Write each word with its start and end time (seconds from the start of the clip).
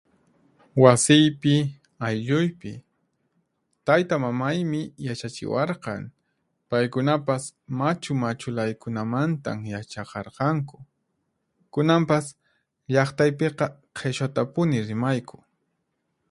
Wasiypi, 0.83 1.55
aylluypi. 2.07 2.71
Tayta 3.85 4.15
mamaymi 4.25 4.81
yachachiwarqan, 5.07 6.01
paykunapas 6.69 7.43
machu 7.79 8.11
machulaykunamantan 8.23 9.57
yachaqarqanku. 9.73 10.77
Kunanpas 11.73 12.25
llaqtaypiqa 12.93 13.65
qhichwatapuni 13.97 14.77
rimayku. 14.89 15.35